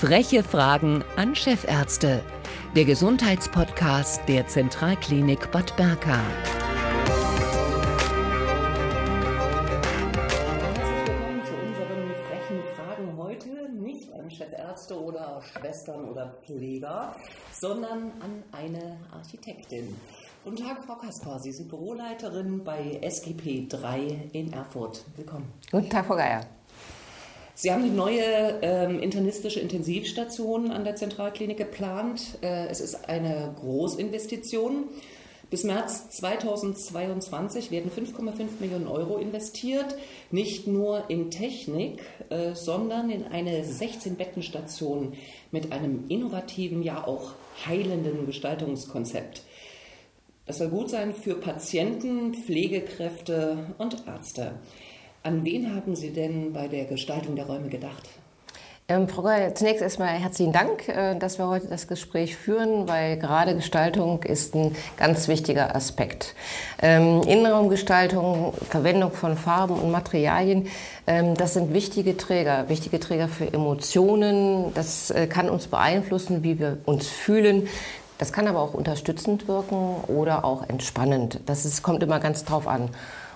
[0.00, 2.22] Freche Fragen an Chefärzte.
[2.74, 6.18] Der Gesundheitspodcast der Zentralklinik Bad Berka.
[14.30, 17.14] Chefärzte oder Schwestern oder Pfleger,
[17.52, 19.96] sondern an eine Architektin.
[20.44, 21.40] Guten Tag, Frau Kaspar.
[21.40, 25.04] Sie sind Büroleiterin bei SGP 3 in Erfurt.
[25.16, 25.52] Willkommen.
[25.70, 26.46] Guten Tag, Frau Geier.
[27.60, 32.38] Sie haben eine neue ähm, internistische Intensivstation an der Zentralklinik geplant.
[32.40, 34.84] Äh, es ist eine Großinvestition.
[35.50, 39.94] Bis März 2022 werden 5,5 Millionen Euro investiert,
[40.30, 45.12] nicht nur in Technik, äh, sondern in eine 16-Betten-Station
[45.50, 47.32] mit einem innovativen, ja auch
[47.66, 49.42] heilenden Gestaltungskonzept.
[50.46, 54.54] Das soll gut sein für Patienten, Pflegekräfte und Ärzte.
[55.22, 58.08] An wen haben Sie denn bei der Gestaltung der Räume gedacht?
[58.88, 63.18] Ähm, Frau Geuer, zunächst erstmal herzlichen Dank, äh, dass wir heute das Gespräch führen, weil
[63.18, 66.34] gerade Gestaltung ist ein ganz wichtiger Aspekt.
[66.80, 70.68] Ähm, Innenraumgestaltung, Verwendung von Farben und Materialien,
[71.06, 74.72] ähm, das sind wichtige Träger, wichtige Träger für Emotionen.
[74.74, 77.68] Das äh, kann uns beeinflussen, wie wir uns fühlen.
[78.16, 81.40] Das kann aber auch unterstützend wirken oder auch entspannend.
[81.44, 82.88] Das ist, kommt immer ganz drauf an.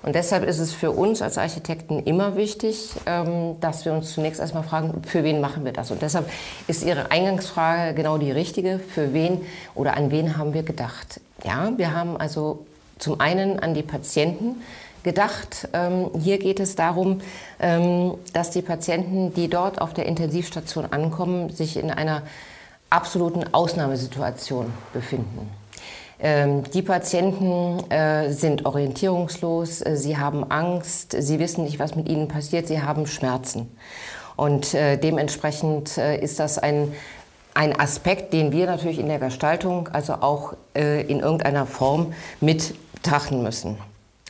[0.05, 4.39] Und deshalb ist es für uns als Architekten immer wichtig, ähm, dass wir uns zunächst
[4.39, 5.91] erstmal fragen, für wen machen wir das?
[5.91, 6.29] Und deshalb
[6.67, 8.79] ist Ihre Eingangsfrage genau die richtige.
[8.79, 9.41] Für wen
[9.75, 11.23] oder an wen haben wir gedacht?
[11.43, 12.67] Ja, wir haben also
[12.99, 14.57] zum einen an die Patienten
[15.05, 15.69] gedacht.
[15.73, 17.23] Ähm, hier geht es darum,
[17.59, 22.23] ähm, dass die Patienten, die dort auf der Intensivstation ankommen, sich in einer
[22.91, 25.49] absoluten Ausnahmesituation befinden.
[26.21, 32.09] Ähm, die Patienten äh, sind orientierungslos, äh, sie haben Angst, sie wissen nicht, was mit
[32.09, 33.77] ihnen passiert, sie haben Schmerzen.
[34.37, 36.93] Und äh, dementsprechend ist das ein,
[37.55, 42.75] ein Aspekt, den wir natürlich in der Gestaltung, also auch in irgendeiner Form mit
[43.43, 43.79] müssen.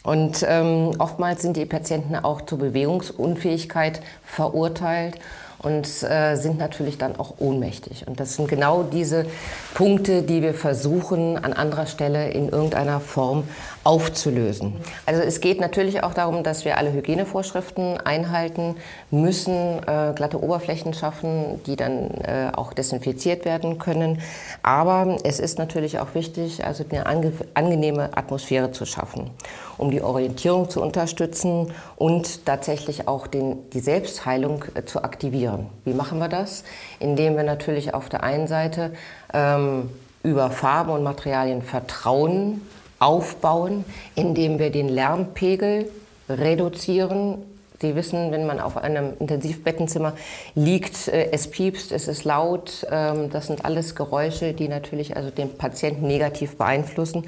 [0.03, 5.19] Und ähm, oftmals sind die Patienten auch zur Bewegungsunfähigkeit verurteilt
[5.64, 8.06] und äh, sind natürlich dann auch ohnmächtig.
[8.06, 9.26] Und das sind genau diese
[9.75, 13.44] Punkte, die wir versuchen an anderer Stelle in irgendeiner Form
[13.84, 14.75] aufzulösen.
[15.05, 18.77] Also es geht natürlich auch darum, dass wir alle Hygienevorschriften einhalten
[19.11, 24.22] müssen, äh, glatte Oberflächen schaffen, die dann äh, auch desinfiziert werden können.
[24.62, 29.31] Aber es ist natürlich auch wichtig, also eine ange angenehme Atmosphäre zu schaffen,
[29.77, 35.66] um die Orientierung zu unterstützen und tatsächlich auch den, die Selbstheilung äh, zu aktivieren.
[35.84, 36.65] Wie machen wir das?
[37.01, 38.93] Indem wir natürlich auf der einen Seite
[39.34, 39.91] ähm,
[40.22, 42.62] über Farben und Materialien Vertrauen
[43.04, 43.84] aufbauen,
[44.15, 45.91] indem wir den Lärmpegel
[46.28, 47.38] reduzieren.
[47.81, 50.15] Sie wissen, wenn man auf einem Intensivbettenzimmer
[50.54, 52.87] liegt, äh, es piepst, es ist laut.
[52.91, 57.25] Ähm, das sind alles Geräusche, die natürlich also den Patienten negativ beeinflussen.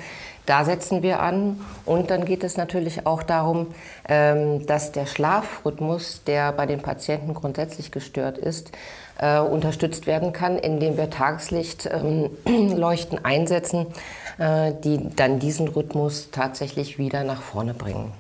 [0.46, 1.60] Da setzen wir an.
[1.84, 3.66] Und dann geht es natürlich auch darum,
[4.08, 8.72] ähm, dass der Schlafrhythmus, der bei den Patienten grundsätzlich gestört ist,
[9.18, 13.90] äh, unterstützt werden kann, indem wir Tageslichtleuchten einsetzen, äh,
[14.38, 18.12] die dann diesen Rhythmus tatsächlich wieder nach vorne bringen.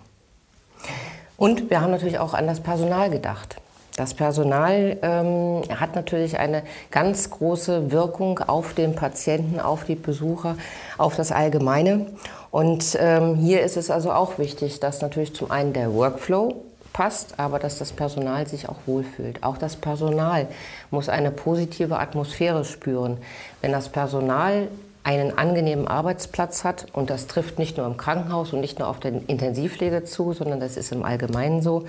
[1.36, 3.56] Und wir haben natürlich auch an das Personal gedacht.
[3.96, 10.56] Das Personal ähm, hat natürlich eine ganz große Wirkung auf den Patienten, auf die Besucher,
[10.98, 12.06] auf das Allgemeine.
[12.50, 16.62] Und ähm, hier ist es also auch wichtig, dass natürlich zum einen der Workflow
[16.92, 19.42] passt, aber dass das Personal sich auch wohlfühlt.
[19.42, 20.46] Auch das Personal
[20.90, 23.16] muss eine positive Atmosphäre spüren.
[23.62, 24.68] Wenn das Personal
[25.06, 28.98] einen angenehmen Arbeitsplatz hat, und das trifft nicht nur im Krankenhaus und nicht nur auf
[28.98, 31.86] der Intensivpflege zu, sondern das ist im Allgemeinen so,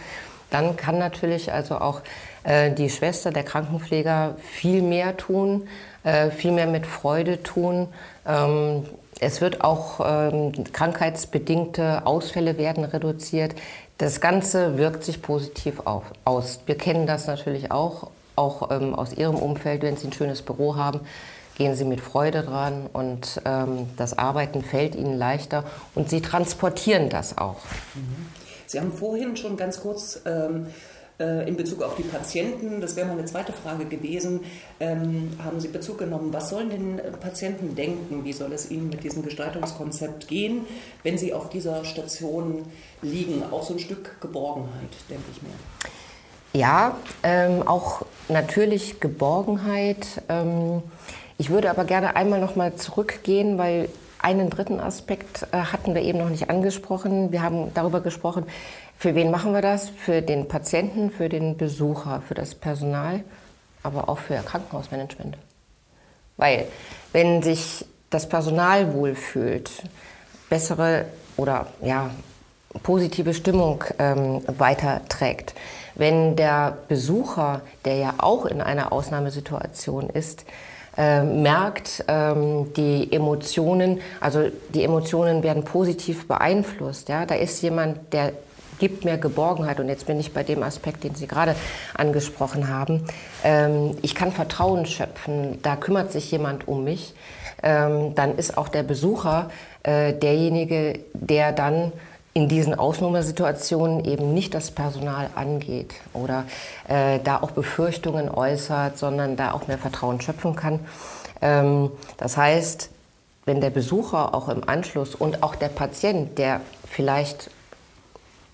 [0.51, 2.01] dann kann natürlich also auch
[2.43, 5.67] äh, die Schwester, der Krankenpfleger viel mehr tun,
[6.03, 7.87] äh, viel mehr mit Freude tun.
[8.27, 8.85] Ähm,
[9.19, 13.55] es wird auch ähm, krankheitsbedingte Ausfälle werden reduziert.
[13.97, 16.59] Das Ganze wirkt sich positiv auf, aus.
[16.67, 20.75] Wir kennen das natürlich auch, auch ähm, aus Ihrem Umfeld, wenn Sie ein schönes Büro
[20.75, 20.99] haben,
[21.57, 25.63] gehen Sie mit Freude dran und ähm, das Arbeiten fällt Ihnen leichter
[25.95, 27.63] und Sie transportieren das auch.
[27.95, 28.27] Mhm.
[28.67, 30.67] Sie haben vorhin schon ganz kurz ähm,
[31.19, 34.41] äh, in Bezug auf die Patienten, das wäre meine zweite Frage gewesen,
[34.79, 39.03] ähm, haben Sie Bezug genommen, was sollen denn Patienten denken, wie soll es ihnen mit
[39.03, 40.67] diesem Gestaltungskonzept gehen,
[41.01, 42.65] wenn sie auf dieser Station
[43.01, 43.41] liegen?
[43.51, 45.49] Auch so ein Stück Geborgenheit, denke ich mir.
[46.53, 50.21] Ja, ähm, auch natürlich Geborgenheit.
[51.37, 53.89] Ich würde aber gerne einmal noch mal zurückgehen, weil
[54.19, 57.31] einen dritten Aspekt äh, hatten wir eben noch nicht angesprochen.
[57.31, 58.45] Wir haben darüber gesprochen,
[58.97, 59.89] für wen machen wir das?
[59.89, 63.23] Für den Patienten, für den Besucher, für das Personal
[63.87, 65.37] aber auch für Krankenhausmanagement.
[66.35, 66.67] Weil
[67.13, 69.71] wenn sich das Personal wohlfühlt,
[70.49, 71.05] bessere
[71.35, 72.11] oder ja,
[72.83, 75.55] positive Stimmung ähm, weiterträgt,
[75.95, 80.45] wenn der Besucher, der ja auch in einer Ausnahmesituation ist,
[80.97, 87.09] äh, merkt, ähm, die Emotionen, also die Emotionen werden positiv beeinflusst.
[87.09, 87.25] Ja?
[87.25, 88.33] Da ist jemand, der
[88.79, 89.79] gibt mir Geborgenheit.
[89.79, 91.55] Und jetzt bin ich bei dem Aspekt, den Sie gerade
[91.93, 93.05] angesprochen haben.
[93.43, 97.13] Ähm, ich kann Vertrauen schöpfen, da kümmert sich jemand um mich.
[97.63, 99.49] Ähm, dann ist auch der Besucher
[99.83, 101.91] äh, derjenige, der dann
[102.37, 106.45] in diesen Ausnahmesituationen eben nicht das Personal angeht oder
[106.87, 110.81] äh, da auch Befürchtungen äußert, sondern da auch mehr Vertrauen schöpfen kann.
[111.41, 112.91] Ähm, das heißt,
[113.45, 117.49] wenn der Besucher auch im Anschluss und auch der Patient, der vielleicht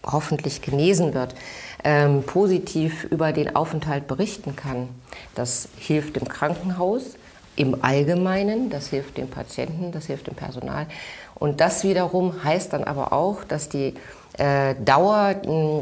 [0.05, 1.35] hoffentlich genesen wird,
[1.83, 4.87] ähm, positiv über den Aufenthalt berichten kann,
[5.35, 7.17] das hilft dem Krankenhaus
[7.55, 10.87] im Allgemeinen, das hilft dem Patienten, das hilft dem Personal.
[11.35, 13.93] Und das wiederum heißt dann aber auch, dass die
[14.37, 15.35] äh, Dauer,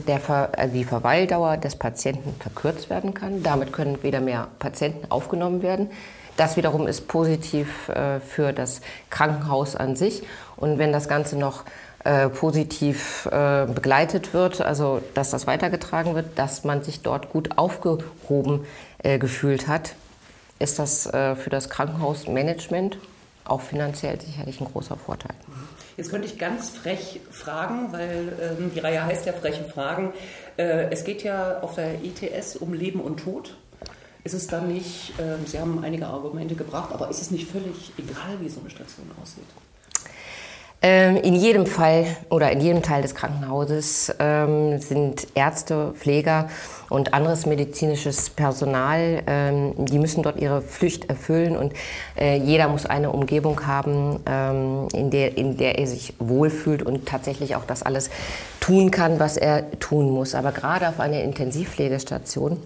[0.08, 3.44] der Ver, also die Verweildauer des Patienten verkürzt werden kann.
[3.44, 5.90] Damit können wieder mehr Patienten aufgenommen werden.
[6.38, 10.24] Das wiederum ist positiv äh, für das Krankenhaus an sich.
[10.58, 11.64] Und wenn das Ganze noch
[12.04, 17.58] äh, positiv äh, begleitet wird, also dass das weitergetragen wird, dass man sich dort gut
[17.58, 18.66] aufgehoben
[19.04, 19.94] äh, gefühlt hat,
[20.62, 22.98] ist das äh, für das Krankenhausmanagement
[23.46, 25.36] auch finanziell sicherlich ein großer Vorteil.
[25.98, 30.14] Jetzt könnte ich ganz frech fragen, weil ähm, die Reihe heißt ja freche Fragen.
[30.58, 33.58] Äh, es geht ja auf der ITS um Leben und Tod.
[34.24, 37.92] Ist es dann nicht, äh, Sie haben einige Argumente gebracht, aber ist es nicht völlig
[37.98, 39.44] egal, wie so eine Station aussieht?
[40.84, 46.50] Ähm, in jedem Fall oder in jedem Teil des Krankenhauses ähm, sind Ärzte, Pfleger
[46.90, 51.74] und anderes medizinisches Personal, ähm, die müssen dort ihre Pflicht erfüllen und
[52.20, 57.06] äh, jeder muss eine Umgebung haben, ähm, in, der, in der er sich wohlfühlt und
[57.06, 58.10] tatsächlich auch das alles
[58.60, 60.34] tun kann, was er tun muss.
[60.34, 62.58] Aber gerade auf einer Intensivpflegestation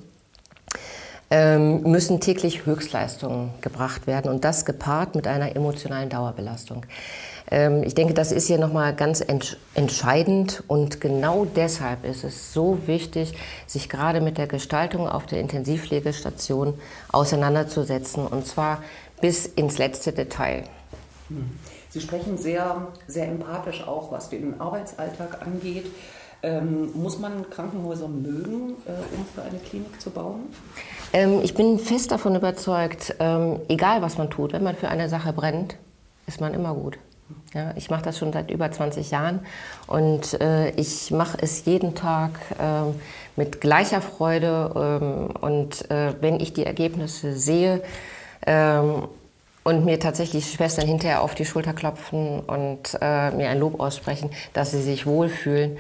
[1.31, 6.85] ähm, müssen täglich Höchstleistungen gebracht werden und das gepaart mit einer emotionalen Dauerbelastung.
[7.51, 9.23] Ähm, ich denke, das ist hier nochmal ganz
[9.73, 13.33] entscheidend und genau deshalb ist es so wichtig,
[13.67, 16.73] sich gerade mit der Gestaltung auf der Intensivpflegestation
[17.11, 18.81] auseinanderzusetzen und zwar
[19.21, 20.63] bis ins letzte Detail.
[21.29, 21.51] Hm.
[21.89, 25.85] Sie sprechen sehr, sehr empathisch auch, was den Arbeitsalltag angeht.
[26.43, 30.41] Ähm, muss man Krankenhäuser mögen, äh, um für eine Klinik zu bauen?
[31.13, 35.07] Ähm, ich bin fest davon überzeugt, ähm, egal was man tut, wenn man für eine
[35.07, 35.77] Sache brennt,
[36.27, 36.97] ist man immer gut.
[37.53, 39.39] Ja, ich mache das schon seit über 20 Jahren
[39.87, 42.91] und äh, ich mache es jeden Tag äh,
[43.35, 44.71] mit gleicher Freude.
[44.75, 47.81] Ähm, und äh, wenn ich die Ergebnisse sehe
[48.45, 49.07] ähm,
[49.63, 54.29] und mir tatsächlich Schwestern hinterher auf die Schulter klopfen und äh, mir ein Lob aussprechen,
[54.53, 55.77] dass sie sich wohlfühlen,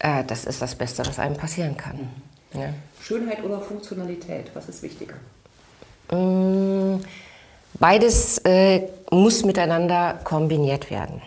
[0.00, 2.08] äh, das ist das Beste, was einem passieren kann.
[2.54, 2.70] Ja.
[3.00, 5.14] Schönheit oder Funktionalität, was ist wichtiger?
[6.10, 7.00] Mmh.
[7.78, 11.22] Beides äh, muss miteinander kombiniert werden.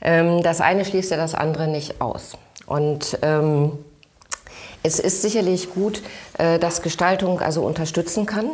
[0.00, 2.36] Ähm, das eine schließt ja das andere nicht aus.
[2.66, 3.72] Und ähm,
[4.82, 6.02] es ist sicherlich gut,
[6.38, 8.50] äh, dass Gestaltung also unterstützen kann.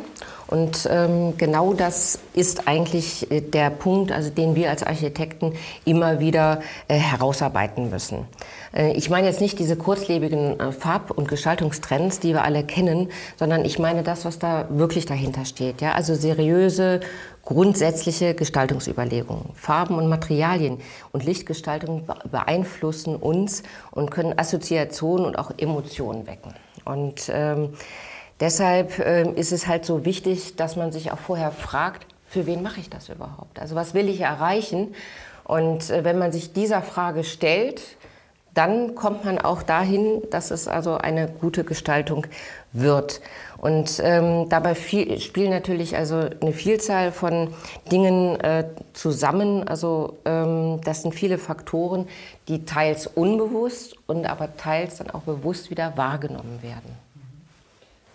[0.51, 6.19] Und ähm, genau das ist eigentlich äh, der Punkt, also den wir als Architekten immer
[6.19, 8.27] wieder äh, herausarbeiten müssen.
[8.75, 13.11] Äh, ich meine jetzt nicht diese kurzlebigen äh, Farb- und Gestaltungstrends, die wir alle kennen,
[13.37, 15.81] sondern ich meine das, was da wirklich dahinter steht.
[15.81, 15.93] Ja?
[15.93, 16.99] Also seriöse,
[17.45, 19.51] grundsätzliche Gestaltungsüberlegungen.
[19.55, 20.79] Farben und Materialien
[21.13, 26.55] und Lichtgestaltung beeinflussen uns und können Assoziationen und auch Emotionen wecken.
[26.85, 27.71] Und ähm,
[28.41, 32.63] deshalb äh, ist es halt so wichtig, dass man sich auch vorher fragt, für wen
[32.63, 33.59] mache ich das überhaupt?
[33.59, 34.95] Also was will ich erreichen?
[35.45, 37.83] Und äh, wenn man sich dieser Frage stellt,
[38.55, 42.27] dann kommt man auch dahin, dass es also eine gute Gestaltung
[42.73, 43.21] wird.
[43.59, 47.53] Und ähm, dabei viel, spielen natürlich also eine Vielzahl von
[47.93, 49.69] Dingen äh, zusammen.
[49.69, 52.09] Also ähm, das sind viele Faktoren,
[52.49, 56.97] die teils unbewusst und aber teils dann auch bewusst wieder wahrgenommen werden.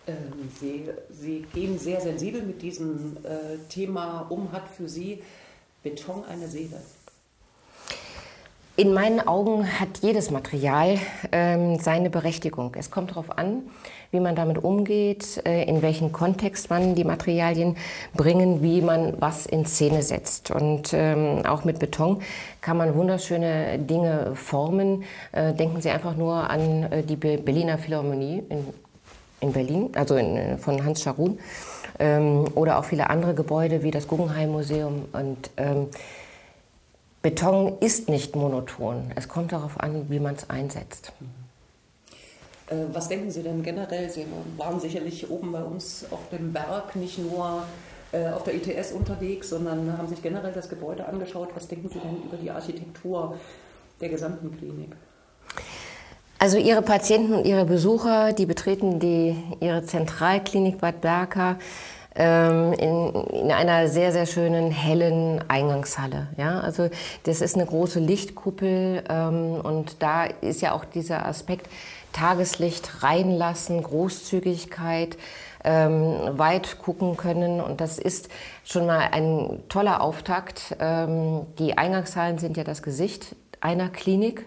[0.07, 4.51] Ähm, Sie, Sie gehen sehr sensibel mit diesem äh, Thema um.
[4.51, 5.21] Hat für Sie
[5.83, 6.81] Beton eine Seele?
[8.77, 10.99] In meinen Augen hat jedes Material
[11.31, 12.75] ähm, seine Berechtigung.
[12.77, 13.63] Es kommt darauf an,
[14.11, 17.77] wie man damit umgeht, äh, in welchen Kontext man die Materialien
[18.13, 20.51] bringen, wie man was in Szene setzt.
[20.51, 22.21] Und ähm, auch mit Beton
[22.59, 25.05] kann man wunderschöne Dinge formen.
[25.31, 28.65] Äh, denken Sie einfach nur an äh, die Berliner Philharmonie in
[29.39, 31.39] in Berlin, also in, von Hans Scharun,
[31.99, 35.05] ähm, oder auch viele andere Gebäude wie das Guggenheim Museum.
[35.13, 35.87] Und ähm,
[37.21, 39.11] Beton ist nicht monoton.
[39.15, 41.11] Es kommt darauf an, wie man es einsetzt.
[42.67, 44.09] Äh, was denken Sie denn generell?
[44.09, 44.25] Sie
[44.57, 47.63] waren sicherlich oben bei uns auf dem Berg, nicht nur
[48.11, 51.49] äh, auf der ITS unterwegs, sondern haben sich generell das Gebäude angeschaut.
[51.55, 53.37] Was denken Sie denn über die Architektur
[54.01, 54.95] der gesamten Klinik?
[56.45, 61.57] Also Ihre Patienten und Ihre Besucher, die betreten die, Ihre Zentralklinik Bad Berka
[62.15, 66.27] ähm, in, in, einer sehr, sehr schönen, hellen Eingangshalle.
[66.37, 66.59] Ja?
[66.59, 66.91] Also
[67.23, 71.65] das ist eine große Lichtkuppel ähm, und da ist ja auch dieser Aspekt
[72.13, 75.17] Tageslicht reinlassen, Großzügigkeit,
[75.63, 78.29] ähm, weit gucken können und das ist
[78.63, 80.75] schon mal ein toller Auftakt.
[80.79, 84.45] Ähm, die Eingangshallen sind ja das Gesicht einer Klinik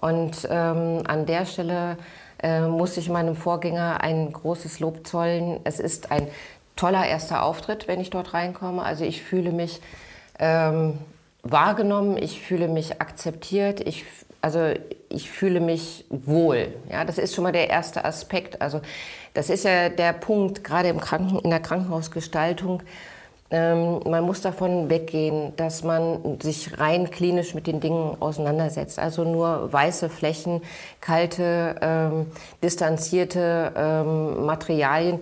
[0.00, 1.96] und ähm, an der Stelle
[2.42, 5.60] äh, muss ich meinem Vorgänger ein großes Lob zollen.
[5.64, 6.26] Es ist ein
[6.76, 8.82] toller erster Auftritt, wenn ich dort reinkomme.
[8.82, 9.80] Also ich fühle mich
[10.38, 10.98] ähm,
[11.42, 14.04] wahrgenommen, ich fühle mich akzeptiert, ich,
[14.40, 14.72] also
[15.10, 16.74] ich fühle mich wohl.
[16.90, 18.62] Ja, das ist schon mal der erste Aspekt.
[18.62, 18.80] Also
[19.34, 22.82] das ist ja der Punkt, gerade im Kranken, in der Krankenhausgestaltung,
[23.50, 28.98] ähm, man muss davon weggehen, dass man sich rein klinisch mit den Dingen auseinandersetzt.
[28.98, 30.62] Also nur weiße Flächen,
[31.00, 32.26] kalte, ähm,
[32.62, 35.20] distanzierte ähm, Materialien.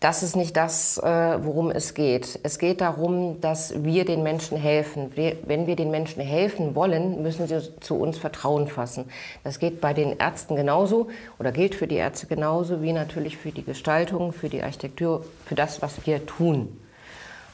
[0.00, 2.40] Das ist nicht das, äh, worum es geht.
[2.42, 5.12] Es geht darum, dass wir den Menschen helfen.
[5.14, 9.04] Wenn wir den Menschen helfen wollen, müssen sie zu uns Vertrauen fassen.
[9.44, 13.50] Das geht bei den Ärzten genauso oder gilt für die Ärzte genauso wie natürlich für
[13.50, 16.80] die Gestaltung, für die Architektur, für das, was wir tun.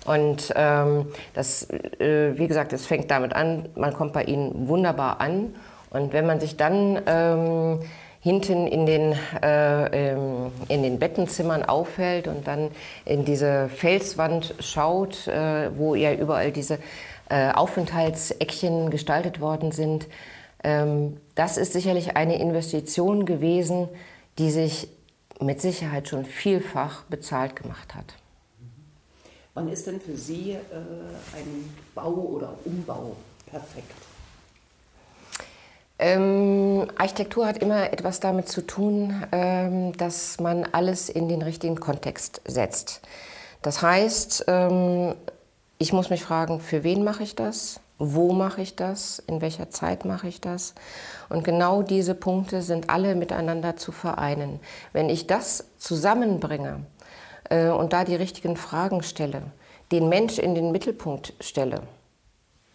[0.07, 5.21] Und ähm, das, äh, wie gesagt, es fängt damit an, man kommt bei ihnen wunderbar
[5.21, 5.55] an.
[5.91, 7.81] Und wenn man sich dann ähm,
[8.21, 12.71] hinten in den, äh, ähm, in den Bettenzimmern aufhält und dann
[13.05, 16.79] in diese Felswand schaut, äh, wo ja überall diese
[17.29, 20.07] äh, Aufenthaltseckchen gestaltet worden sind,
[20.65, 23.89] ähm, das ist sicherlich eine Investition gewesen,
[24.39, 24.89] die sich
[25.41, 28.15] mit Sicherheit schon vielfach bezahlt gemacht hat.
[29.57, 30.59] Wann ist denn für Sie äh,
[31.35, 33.91] ein Bau oder Umbau perfekt?
[35.99, 41.81] Ähm, Architektur hat immer etwas damit zu tun, ähm, dass man alles in den richtigen
[41.81, 43.01] Kontext setzt.
[43.63, 45.15] Das heißt, ähm,
[45.79, 47.81] ich muss mich fragen, für wen mache ich das?
[47.99, 49.21] Wo mache ich das?
[49.21, 50.75] In welcher Zeit mache ich das?
[51.31, 54.61] Und genau diese Punkte sind alle miteinander zu vereinen.
[54.93, 56.85] Wenn ich das zusammenbringe,
[57.51, 59.43] äh, und da die richtigen Fragen stelle,
[59.93, 61.83] den Mensch in den Mittelpunkt stelle,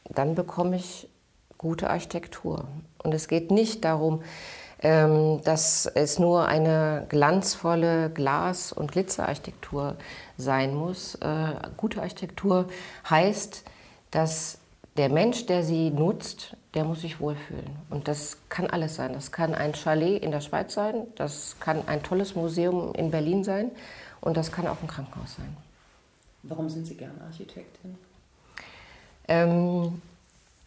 [0.09, 1.07] dann bekomme ich
[1.57, 2.65] gute Architektur.
[3.03, 4.23] Und es geht nicht darum,
[4.81, 9.95] ähm, dass es nur eine glanzvolle Glas- und Glitzerarchitektur
[10.37, 11.15] sein muss.
[11.15, 12.67] Äh, gute Architektur
[13.09, 13.63] heißt,
[14.09, 14.57] dass
[14.97, 17.69] der Mensch, der sie nutzt, der muss sich wohlfühlen.
[17.89, 19.13] Und das kann alles sein.
[19.13, 23.43] Das kann ein Chalet in der Schweiz sein, das kann ein tolles Museum in Berlin
[23.43, 23.71] sein,
[24.21, 25.57] und das kann auch ein Krankenhaus sein.
[26.43, 27.97] Warum sind Sie gerne Architektin?
[29.27, 30.01] Ähm,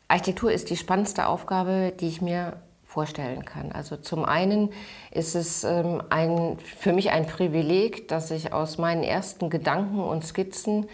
[0.08, 2.56] Architektur ist die spannendste Aufgabe, die ich mir
[2.86, 3.72] vorstellen kann.
[3.72, 4.70] Also zum einen
[5.10, 10.24] ist es ähm, ein, für mich ein Privileg, dass ich aus meinen ersten Gedanken und
[10.24, 10.86] Skizzen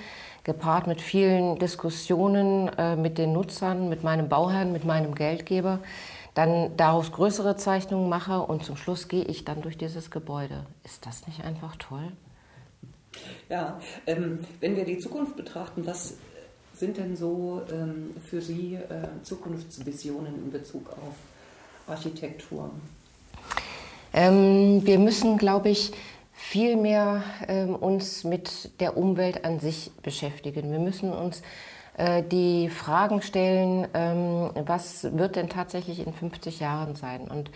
[0.45, 5.81] gepaart mit vielen Diskussionen äh, mit den Nutzern, mit meinem Bauherrn, mit meinem Geldgeber,
[6.33, 10.65] dann daraus größere Zeichnungen mache und zum Schluss gehe ich dann durch dieses Gebäude.
[10.85, 12.13] Ist das nicht einfach toll?
[13.49, 16.15] Ja, ähm, wenn wir die Zukunft betrachten, was
[16.75, 21.15] sind denn so ähm, für Sie äh, Zukunftsvisionen in Bezug auf
[21.87, 22.71] Architektur?
[24.13, 25.93] Ähm, wir müssen, glaube ich,
[26.33, 30.73] viel mehr ähm, uns mit der Umwelt an sich beschäftigen.
[30.73, 31.43] Wir müssen uns
[32.31, 37.23] die Fragen stellen, ähm, was wird denn tatsächlich in 50 Jahren sein?
[37.23, 37.51] Und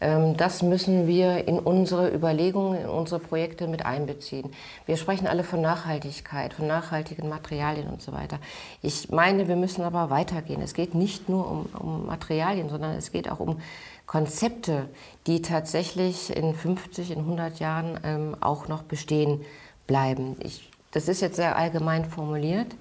[0.00, 4.50] ähm, das müssen wir in unsere Überlegungen, in unsere Projekte mit einbeziehen.
[4.86, 8.38] Wir sprechen alle von Nachhaltigkeit, von nachhaltigen Materialien und so weiter.
[8.80, 10.62] Ich meine, wir müssen aber weitergehen.
[10.62, 13.60] Es geht nicht nur um, um Materialien, sondern es geht auch um
[14.06, 14.88] Konzepte,
[15.26, 19.42] die tatsächlich in 50, in 100 Jahren ähm, auch noch bestehen
[19.86, 20.36] bleiben.
[20.40, 22.74] Ich, das ist jetzt sehr allgemein formuliert.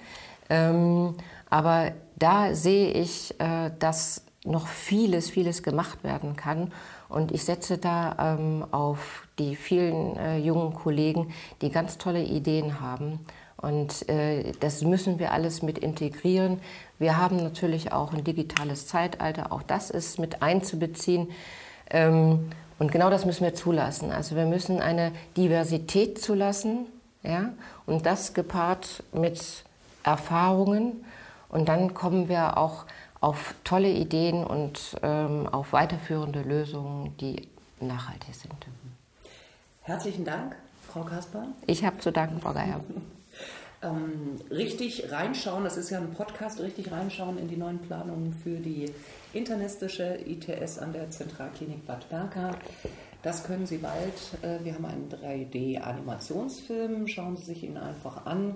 [0.50, 1.16] Ähm,
[1.50, 6.72] aber da sehe ich, äh, dass noch vieles, vieles gemacht werden kann.
[7.10, 12.80] Und ich setze da ähm, auf die vielen äh, jungen Kollegen, die ganz tolle Ideen
[12.82, 13.20] haben.
[13.58, 16.62] Und äh, das müssen wir alles mit integrieren.
[16.98, 21.30] Wir haben natürlich auch ein digitales Zeitalter, auch das ist mit einzubeziehen.
[21.90, 24.12] Ähm, und genau das müssen wir zulassen.
[24.12, 26.86] Also wir müssen eine Diversität zulassen,
[27.24, 27.52] ja,
[27.86, 29.66] und das gepaart mit
[30.04, 31.06] Erfahrungen.
[31.50, 32.86] Und dann kommen wir auch
[33.22, 37.48] auf tolle Ideen und ähm, auf weiterführende Lösungen, die
[37.82, 38.54] nachhaltig sind.
[39.82, 40.56] Herzlichen Dank,
[40.88, 41.48] Frau Kasper.
[41.66, 42.80] Ich habe zu danken, Frau Geier.
[43.82, 48.58] ähm, richtig reinschauen, das ist ja ein Podcast, richtig reinschauen in die neuen Planungen für
[48.58, 48.94] die
[49.34, 52.52] internistische ITS an der Zentralklinik Bad Berka.
[53.22, 54.14] Das können Sie bald.
[54.44, 57.08] Äh, wir haben einen 3D-Animationsfilm.
[57.08, 58.56] Schauen Sie sich ihn einfach an.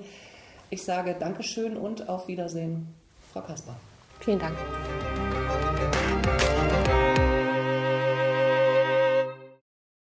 [0.73, 2.87] Ich sage Dankeschön und auf Wiedersehen,
[3.31, 3.75] Frau Kasper.
[4.21, 4.57] Vielen Dank.